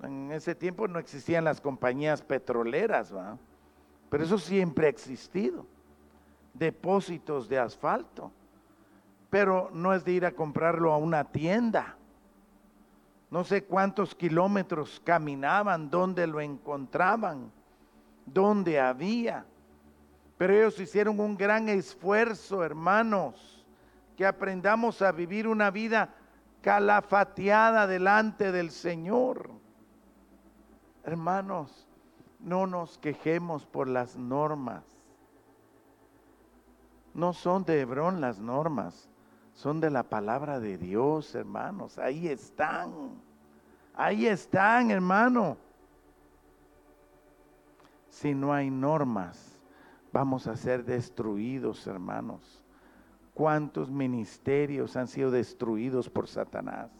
[0.00, 3.36] En ese tiempo no existían las compañías petroleras, ¿va?
[4.08, 5.66] pero eso siempre ha existido.
[6.52, 8.30] Depósitos de asfalto,
[9.28, 11.96] pero no es de ir a comprarlo a una tienda.
[13.28, 17.50] No sé cuántos kilómetros caminaban, dónde lo encontraban
[18.24, 19.44] donde había.
[20.38, 23.53] Pero ellos hicieron un gran esfuerzo, hermanos,
[24.16, 26.14] que aprendamos a vivir una vida
[26.62, 29.50] calafateada delante del Señor.
[31.04, 31.86] Hermanos,
[32.40, 34.84] no nos quejemos por las normas.
[37.12, 39.08] No son de Hebrón las normas,
[39.52, 41.98] son de la palabra de Dios, hermanos.
[41.98, 43.22] Ahí están.
[43.94, 45.56] Ahí están, hermano
[48.14, 49.58] si no hay normas,
[50.12, 52.63] vamos a ser destruidos, hermanos.
[53.34, 56.90] ¿Cuántos ministerios han sido destruidos por Satanás?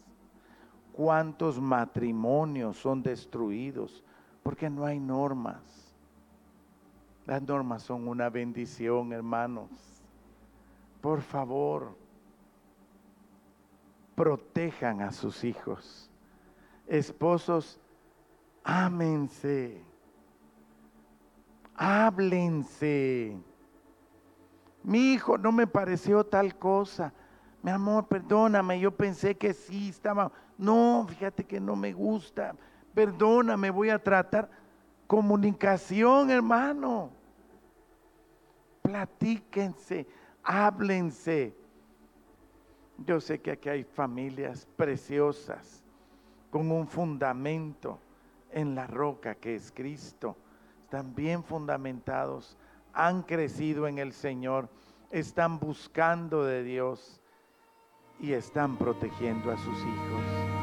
[0.91, 4.03] ¿Cuántos matrimonios son destruidos?
[4.43, 5.95] Porque no hay normas.
[7.25, 9.69] Las normas son una bendición, hermanos.
[11.01, 11.95] Por favor,
[14.15, 16.11] protejan a sus hijos.
[16.87, 17.79] Esposos,
[18.63, 19.83] ámense
[21.75, 23.37] háblense.
[24.85, 27.11] Mi hijo no me pareció tal cosa.
[27.63, 30.31] Mi amor, perdóname, yo pensé que sí estaba.
[30.59, 32.55] No, fíjate que no me gusta.
[32.93, 34.47] perdóname, voy a tratar.
[35.07, 37.09] Comunicación, hermano.
[38.83, 40.07] Platíquense,
[40.43, 41.55] háblense.
[42.99, 45.83] Yo sé que aquí hay familias preciosas
[46.51, 47.99] con un fundamento
[48.51, 50.37] en la roca que es Cristo.
[50.83, 52.55] Están bien fundamentados,
[52.95, 54.69] han crecido en el Señor,
[55.11, 57.21] están buscando de Dios
[58.19, 60.54] y están protegiendo a sus hijos.